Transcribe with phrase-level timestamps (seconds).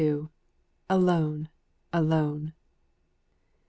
[0.89, 1.47] ALONE!
[1.93, 2.53] ALONE!